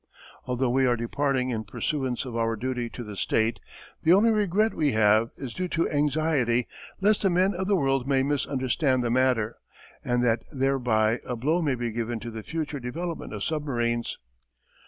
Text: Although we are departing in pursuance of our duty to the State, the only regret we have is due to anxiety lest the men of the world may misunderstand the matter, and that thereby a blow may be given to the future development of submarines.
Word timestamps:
Although 0.45 0.71
we 0.71 0.87
are 0.87 0.95
departing 0.95 1.51
in 1.51 1.63
pursuance 1.63 2.25
of 2.25 2.35
our 2.35 2.55
duty 2.55 2.89
to 2.89 3.03
the 3.03 3.15
State, 3.15 3.59
the 4.01 4.13
only 4.13 4.31
regret 4.31 4.73
we 4.73 4.93
have 4.93 5.29
is 5.37 5.53
due 5.53 5.67
to 5.67 5.87
anxiety 5.91 6.67
lest 6.99 7.21
the 7.21 7.29
men 7.29 7.53
of 7.53 7.67
the 7.67 7.75
world 7.75 8.07
may 8.07 8.23
misunderstand 8.23 9.03
the 9.03 9.11
matter, 9.11 9.57
and 10.03 10.23
that 10.23 10.41
thereby 10.51 11.19
a 11.23 11.35
blow 11.35 11.61
may 11.61 11.75
be 11.75 11.91
given 11.91 12.19
to 12.21 12.31
the 12.31 12.41
future 12.41 12.79
development 12.79 13.31
of 13.31 13.43
submarines. 13.43 14.17